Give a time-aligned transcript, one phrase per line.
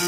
[0.00, 0.04] В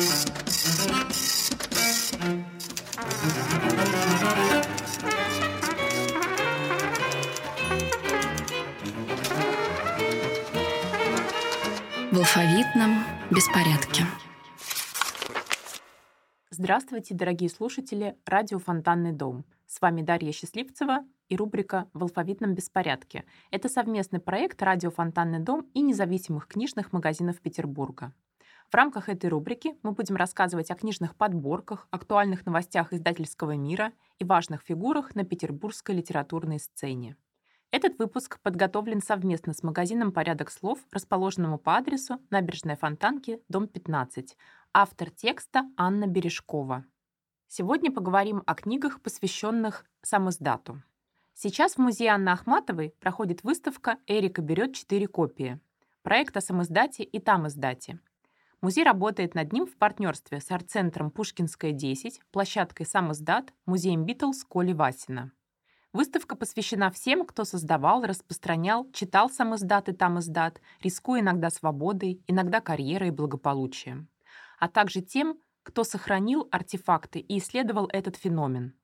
[12.16, 14.04] алфавитном беспорядке.
[16.48, 19.44] Здравствуйте, дорогие слушатели радио «Фонтанный дом».
[19.66, 23.26] С вами Дарья Счастливцева и рубрика «В алфавитном беспорядке».
[23.50, 28.14] Это совместный проект радио «Фонтанный дом» и независимых книжных магазинов Петербурга.
[28.72, 34.24] В рамках этой рубрики мы будем рассказывать о книжных подборках, актуальных новостях издательского мира и
[34.24, 37.18] важных фигурах на петербургской литературной сцене.
[37.70, 44.38] Этот выпуск подготовлен совместно с магазином «Порядок слов», расположенному по адресу Набережная Фонтанки, дом 15.
[44.72, 46.86] Автор текста Анна Бережкова.
[47.48, 50.80] Сегодня поговорим о книгах, посвященных самоздату.
[51.34, 55.60] Сейчас в музее Анны Ахматовой проходит выставка «Эрика берет четыре копии».
[56.00, 58.00] Проект о самоиздате и там издате.
[58.62, 64.72] Музей работает над ним в партнерстве с арт-центром Пушкинская, 10, площадкой «Самоздат», музеем Битлз Коли
[64.72, 65.32] Васина.
[65.92, 72.22] Выставка посвящена всем, кто создавал, распространял, читал сам издат и там издат, рискуя иногда свободой,
[72.28, 74.08] иногда карьерой и благополучием.
[74.60, 78.74] А также тем, кто сохранил артефакты и исследовал этот феномен.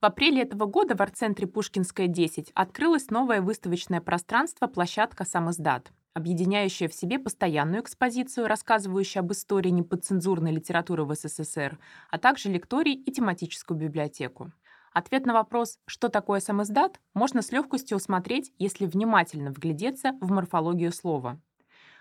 [0.00, 5.92] В апреле этого года в арт-центре Пушкинская, 10 открылось новое выставочное пространство «Площадка сам издат»,
[6.14, 11.78] объединяющая в себе постоянную экспозицию, рассказывающую об истории неподцензурной литературы в СССР,
[12.10, 14.52] а также лекторий и тематическую библиотеку.
[14.92, 20.92] Ответ на вопрос, что такое самоздат, можно с легкостью усмотреть, если внимательно вглядеться в морфологию
[20.92, 21.40] слова.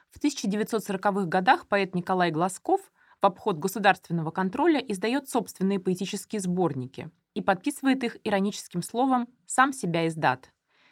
[0.09, 2.81] В 1940-х годах поэт Николай Глазков
[3.21, 10.07] в обход государственного контроля издает собственные поэтические сборники и подписывает их ироническим словом «сам себя
[10.07, 10.51] издат»,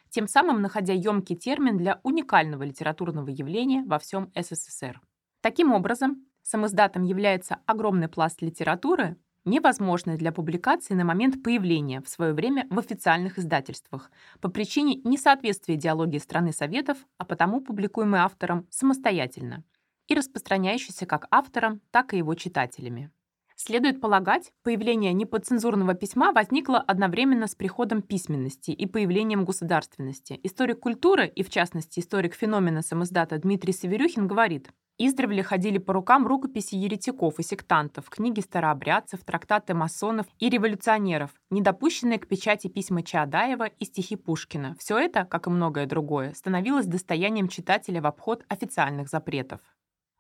[0.09, 5.01] тем самым находя емкий термин для уникального литературного явления во всем СССР.
[5.41, 12.33] Таким образом, самоиздатом является огромный пласт литературы, невозможной для публикации на момент появления в свое
[12.33, 14.11] время в официальных издательствах
[14.41, 19.63] по причине несоответствия идеологии страны Советов, а потому публикуемой автором самостоятельно
[20.07, 23.11] и распространяющийся как автором, так и его читателями.
[23.59, 30.39] Следует полагать, появление неподцензурного письма возникло одновременно с приходом письменности и появлением государственности.
[30.43, 34.69] Историк культуры, и в частности историк феномена самоздата Дмитрий Северюхин, говорит,
[34.99, 42.19] Издревле ходили по рукам рукописи еретиков и сектантов, книги старообрядцев, трактаты масонов и революционеров, недопущенные
[42.19, 44.75] к печати письма Чаадаева и стихи Пушкина.
[44.79, 49.61] Все это, как и многое другое, становилось достоянием читателя в обход официальных запретов.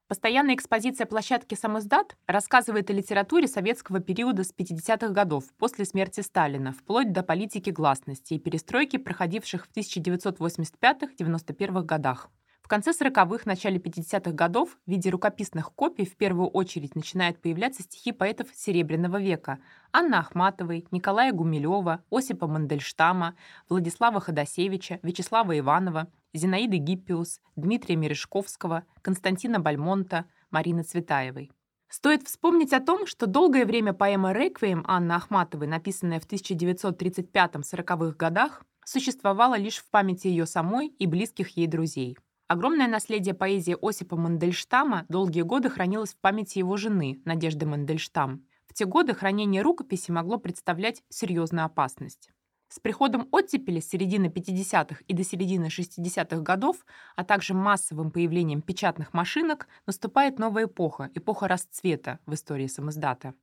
[0.07, 6.71] Постоянная экспозиция площадки «Самоздат» рассказывает о литературе советского периода с 50-х годов, после смерти Сталина,
[6.71, 12.29] вплоть до политики гласности и перестройки, проходивших в 1985-91 годах.
[12.61, 17.83] В конце 40-х, начале 50-х годов в виде рукописных копий в первую очередь начинают появляться
[17.83, 19.59] стихи поэтов Серебряного века
[19.91, 23.35] Анны Ахматовой, Николая Гумилева, Осипа Мандельштама,
[23.67, 31.51] Владислава Ходосевича, Вячеслава Иванова, Зинаиды Гиппиус, Дмитрия Мережковского, Константина Бальмонта, Марины Цветаевой.
[31.89, 38.63] Стоит вспомнить о том, что долгое время поэма «Реквием» Анны Ахматовой, написанная в 1935-40-х годах,
[38.83, 42.17] существовала лишь в памяти ее самой и близких ей друзей.
[42.47, 48.45] Огромное наследие поэзии Осипа Мандельштама долгие годы хранилось в памяти его жены, Надежды Мандельштам.
[48.67, 52.29] В те годы хранение рукописи могло представлять серьезную опасность.
[52.69, 56.85] С приходом оттепели с середины 50-х и до середины 60-х годов,
[57.15, 63.33] а также массовым появлением печатных машинок, наступает новая эпоха, эпоха расцвета в истории самоздата.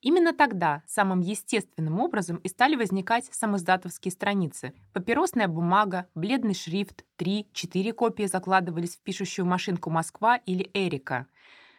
[0.00, 4.72] Именно тогда самым естественным образом и стали возникать самоздатовские страницы.
[4.92, 11.26] Папиросная бумага, бледный шрифт, три, четыре копии закладывались в пишущую машинку «Москва» или «Эрика».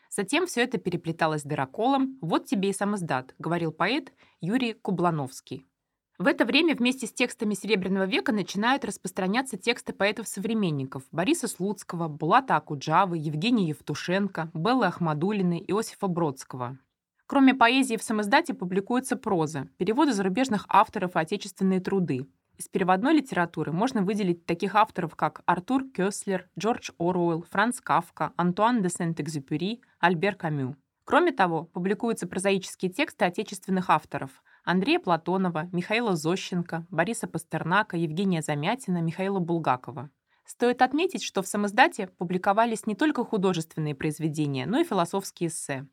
[0.10, 2.20] Затем все это переплеталось дыроколом.
[2.22, 5.66] «Вот тебе и самоздат»,— говорил поэт Юрий Кублановский.
[6.20, 12.56] В это время вместе с текстами Серебряного века начинают распространяться тексты поэтов-современников Бориса Слуцкого, Булата
[12.56, 16.78] Акуджавы, Евгения Евтушенко, Беллы Ахмадулиной, Иосифа Бродского.
[17.26, 22.28] Кроме поэзии в самоиздате публикуется проза, переводы зарубежных авторов и отечественные труды.
[22.60, 28.84] Из переводной литературы можно выделить таких авторов, как Артур Кёслер, Джордж Оруэлл, Франц Кафка, Антуан
[28.84, 30.76] де Сент-Экзюпери, Альбер Камю.
[31.06, 39.02] Кроме того, публикуются прозаические тексты отечественных авторов Андрея Платонова, Михаила Зощенко, Бориса Пастернака, Евгения Замятина,
[39.02, 40.10] Михаила Булгакова.
[40.46, 45.88] Стоит отметить, что в самоиздате публиковались не только художественные произведения, но и философские эссе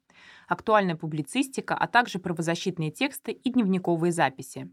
[0.49, 4.71] актуальная публицистика, а также правозащитные тексты и дневниковые записи.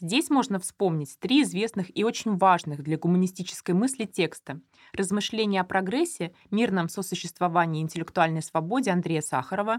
[0.00, 4.60] Здесь можно вспомнить три известных и очень важных для гуманистической мысли текста.
[4.92, 9.78] «Размышления о прогрессе», «Мирном сосуществовании и интеллектуальной свободе» Андрея Сахарова,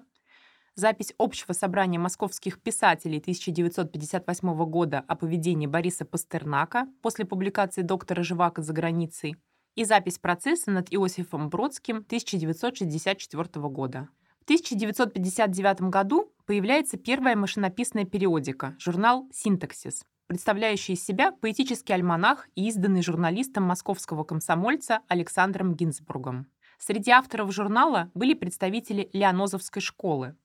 [0.75, 8.61] запись общего собрания московских писателей 1958 года о поведении Бориса Пастернака после публикации доктора Живака
[8.61, 9.35] за границей
[9.75, 14.09] и запись процесса над Иосифом Бродским 1964 года.
[14.41, 22.67] В 1959 году появляется первая машинописная периодика, журнал «Синтаксис», представляющий из себя поэтический альманах и
[22.67, 26.47] изданный журналистом московского комсомольца Александром Гинзбургом.
[26.77, 30.35] Среди авторов журнала были представители Леонозовской школы,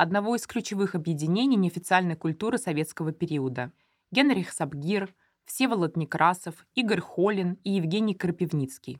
[0.00, 3.70] одного из ключевых объединений неофициальной культуры советского периода.
[4.10, 5.14] Генрих Сабгир,
[5.44, 8.98] Всеволод Некрасов, Игорь Холин и Евгений Крапивницкий.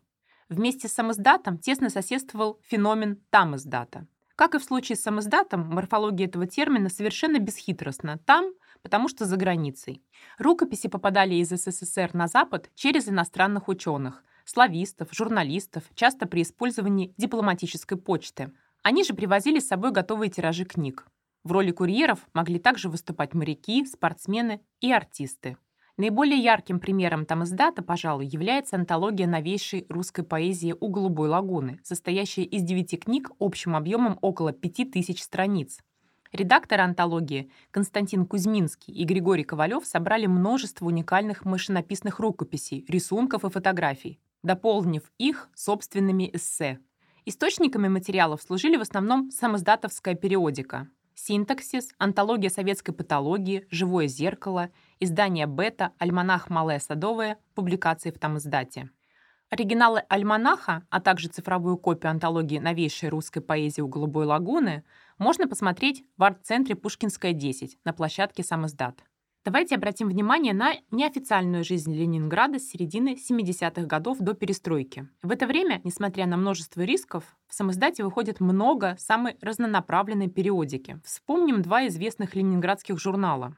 [0.51, 4.07] Вместе с самоздатом тесно соседствовал феномен тамоздата.
[4.37, 8.19] Как и в случае с самоздатом, морфология этого термина совершенно бесхитростна.
[8.27, 8.53] Там,
[8.83, 10.03] потому что за границей.
[10.39, 17.97] Рукописи попадали из СССР на Запад через иностранных ученых, славистов, журналистов, часто при использовании дипломатической
[17.97, 18.53] почты.
[18.83, 21.07] Они же привозили с собой готовые тиражи книг.
[21.45, 25.57] В роли курьеров могли также выступать моряки, спортсмены и артисты.
[25.97, 32.63] Наиболее ярким примером тамиздата, пожалуй, является антология новейшей русской поэзии «У голубой лагуны», состоящая из
[32.63, 35.79] девяти книг общим объемом около пяти тысяч страниц.
[36.33, 44.21] Редакторы антологии Константин Кузьминский и Григорий Ковалев собрали множество уникальных машинописных рукописей, рисунков и фотографий,
[44.43, 46.79] дополнив их собственными эссе.
[47.27, 54.71] Источниками материалов служили в основном самоздатовская периодика, синтаксис, антология советской патологии, живое зеркало,
[55.01, 58.89] издание «Бета», альманах «Малая садовая», публикации в там издате.
[59.51, 64.85] Оригиналы альманаха, а также цифровую копию антологии новейшей русской поэзии у Голубой лагуны
[65.19, 69.03] можно посмотреть в арт-центре Пушкинская, 10 на площадке «Самоздат».
[69.43, 75.09] Давайте обратим внимание на неофициальную жизнь Ленинграда с середины 70-х годов до перестройки.
[75.23, 81.01] В это время, несмотря на множество рисков, в самоздате выходит много самой разнонаправленной периодики.
[81.07, 83.57] Вспомним два известных ленинградских журнала.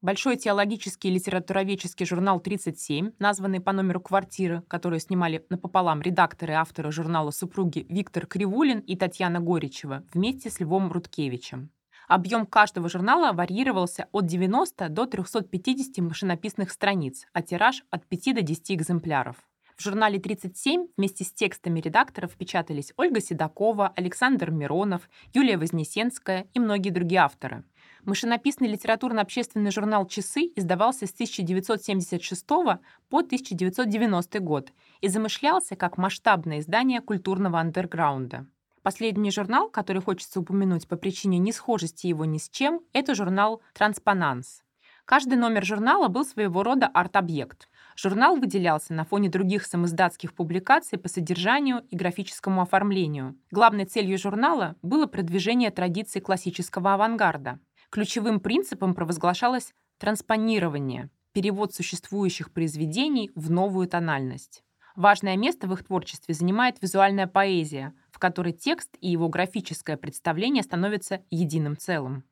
[0.00, 6.56] Большой теологический и литературоведческий журнал «37», названный по номеру квартиры, которую снимали напополам редакторы и
[6.56, 11.70] авторы журнала супруги Виктор Кривулин и Татьяна Горичева вместе с Львом Руткевичем.
[12.08, 18.42] Объем каждого журнала варьировался от 90 до 350 машинописных страниц, а тираж от 5 до
[18.42, 19.36] 10 экземпляров.
[19.76, 26.58] В журнале «37» вместе с текстами редакторов печатались Ольга Седокова, Александр Миронов, Юлия Вознесенская и
[26.58, 27.62] многие другие авторы.
[28.04, 34.72] Машинописный литературно-общественный журнал «Часы» издавался с 1976 по 1990 год
[35.02, 38.46] и замышлялся как масштабное издание культурного андерграунда.
[38.88, 44.62] Последний журнал, который хочется упомянуть по причине несхожести его ни с чем, это журнал «Транспонанс».
[45.04, 47.68] Каждый номер журнала был своего рода арт-объект.
[47.96, 53.36] Журнал выделялся на фоне других самоиздатских публикаций по содержанию и графическому оформлению.
[53.50, 57.60] Главной целью журнала было продвижение традиций классического авангарда.
[57.90, 64.64] Ключевым принципом провозглашалось транспонирование, перевод существующих произведений в новую тональность.
[64.98, 70.64] Важное место в их творчестве занимает визуальная поэзия, в которой текст и его графическое представление
[70.64, 72.24] становятся единым целым.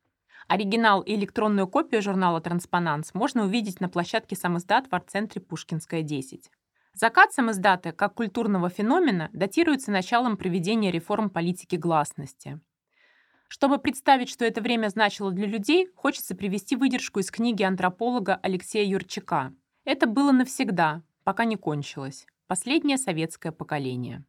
[0.49, 6.51] Оригинал и электронную копию журнала «Транспонанс» можно увидеть на площадке самоздат в арт-центре Пушкинская, 10.
[6.93, 12.59] Закат самоздата как культурного феномена датируется началом проведения реформ политики гласности.
[13.47, 18.85] Чтобы представить, что это время значило для людей, хочется привести выдержку из книги антрополога Алексея
[18.85, 19.53] Юрчака.
[19.85, 22.27] «Это было навсегда, пока не кончилось.
[22.49, 24.25] Последнее советское поколение».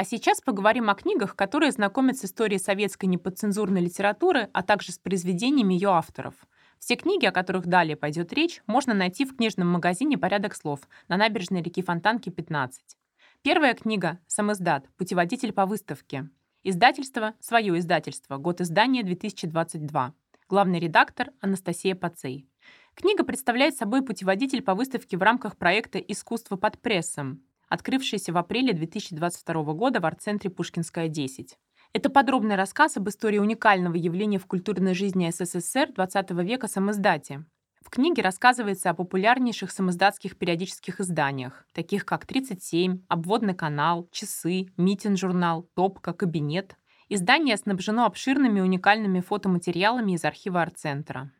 [0.00, 4.98] А сейчас поговорим о книгах, которые знакомят с историей советской неподцензурной литературы, а также с
[4.98, 6.32] произведениями ее авторов.
[6.78, 11.18] Все книги, о которых далее пойдет речь, можно найти в книжном магазине «Порядок слов» на
[11.18, 12.96] набережной реки Фонтанки, 15.
[13.42, 14.88] Первая книга «Самоздат.
[14.96, 16.30] Путеводитель по выставке».
[16.62, 18.38] Издательство «Свое издательство».
[18.38, 20.14] Год издания 2022.
[20.48, 22.48] Главный редактор Анастасия Пацей.
[22.94, 28.74] Книга представляет собой путеводитель по выставке в рамках проекта «Искусство под прессом», открывшийся в апреле
[28.74, 31.56] 2022 года в арт-центре Пушкинская, 10.
[31.92, 37.46] Это подробный рассказ об истории уникального явления в культурной жизни СССР XX века самоиздате.
[37.80, 45.68] В книге рассказывается о популярнейших самоиздатских периодических изданиях, таких как «37», «Обводный канал», «Часы», «Митинг-журнал»,
[45.74, 46.76] «Топка», «Кабинет».
[47.08, 51.32] Издание снабжено обширными уникальными фотоматериалами из архива арт-центра.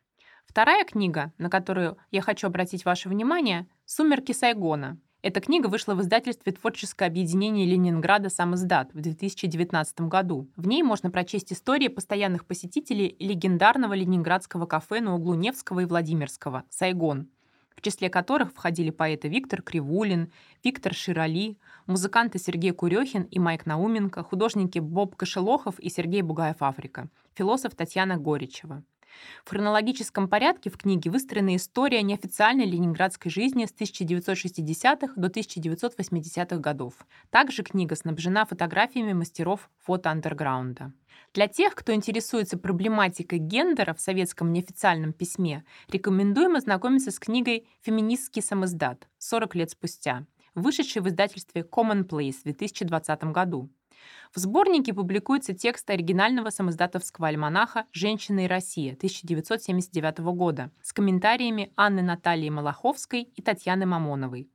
[0.45, 6.01] Вторая книга, на которую я хочу обратить ваше внимание, «Сумерки Сайгона», эта книга вышла в
[6.01, 10.47] издательстве «Творческое объединение Ленинграда Самоздат» в 2019 году.
[10.55, 16.63] В ней можно прочесть истории постоянных посетителей легендарного ленинградского кафе на углу Невского и Владимирского
[16.69, 17.27] «Сайгон».
[17.75, 20.31] В числе которых входили поэты Виктор Кривулин,
[20.63, 27.75] Виктор Широли, музыканты Сергей Курехин и Майк Науменко, художники Боб Кошелохов и Сергей Бугаев-Африка, философ
[27.75, 28.83] Татьяна Горичева.
[29.45, 36.93] В хронологическом порядке в книге выстроена история неофициальной ленинградской жизни с 1960-х до 1980-х годов.
[37.29, 40.93] Также книга снабжена фотографиями мастеров фото-андерграунда.
[41.33, 48.41] Для тех, кто интересуется проблематикой гендера в советском неофициальном письме, рекомендуем ознакомиться с книгой «Феминистский
[48.41, 49.07] самоздат.
[49.17, 50.25] 40 лет спустя»,
[50.55, 53.69] вышедшей в издательстве Commonplace в 2020 году.
[54.33, 62.01] В сборнике публикуется текст оригинального самоздатовского альманаха «Женщина и Россия» 1979 года с комментариями Анны
[62.01, 64.49] Натальи Малаховской и Татьяны Мамоновой,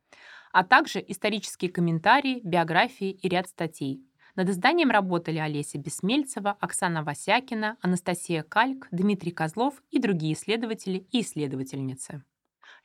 [0.50, 4.02] а также исторические комментарии, биографии и ряд статей.
[4.35, 11.21] Над изданием работали Олеся Бессмельцева, Оксана Васякина, Анастасия Кальк, Дмитрий Козлов и другие исследователи и
[11.21, 12.25] исследовательницы.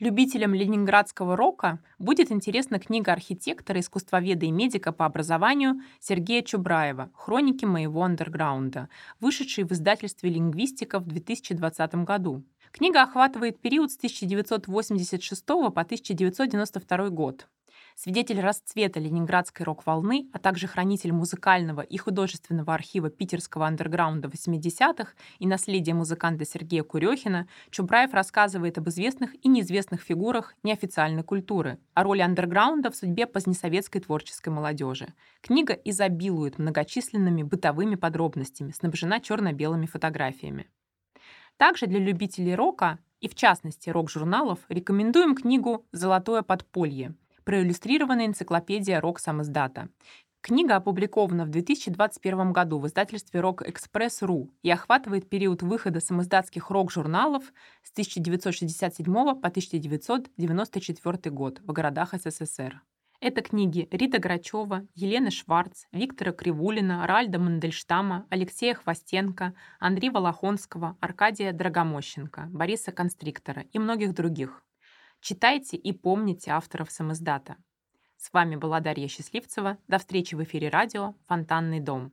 [0.01, 7.65] Любителям ленинградского рока будет интересна книга архитектора, искусствоведа и медика по образованию Сергея Чубраева «Хроники
[7.65, 8.89] моего андерграунда»,
[9.19, 12.43] вышедшей в издательстве «Лингвистика» в 2020 году.
[12.71, 17.47] Книга охватывает период с 1986 по 1992 год
[18.01, 25.45] свидетель расцвета ленинградской рок-волны, а также хранитель музыкального и художественного архива питерского андерграунда 80-х и
[25.45, 32.21] наследия музыканта Сергея Курехина, Чубраев рассказывает об известных и неизвестных фигурах неофициальной культуры, о роли
[32.21, 35.13] андерграунда в судьбе позднесоветской творческой молодежи.
[35.41, 40.71] Книга изобилует многочисленными бытовыми подробностями, снабжена черно-белыми фотографиями.
[41.57, 47.13] Также для любителей рока и в частности рок-журналов рекомендуем книгу «Золотое подполье»
[47.51, 49.89] проиллюстрированная энциклопедия рок-самоздата.
[50.39, 57.43] Книга опубликована в 2021 году в издательстве Express.ru и охватывает период выхода самоиздатских рок-журналов
[57.83, 62.81] с 1967 по 1994 год в городах СССР.
[63.19, 71.51] Это книги Рита Грачева, Елены Шварц, Виктора Кривулина, Ральда Мандельштама, Алексея Хвостенко, Андрея Волохонского, Аркадия
[71.51, 74.63] Драгомощенко, Бориса Констриктора и многих других.
[75.21, 77.55] Читайте и помните авторов самоздата.
[78.17, 79.77] С вами была Дарья Счастливцева.
[79.87, 82.11] До встречи в эфире радио «Фонтанный дом».